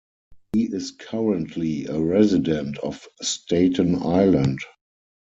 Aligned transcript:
He 0.53 0.63
is 0.63 0.89
currently 0.93 1.85
a 1.85 1.99
resident 1.99 2.79
of 2.79 3.07
Staten 3.21 4.01
Island. 4.01 4.57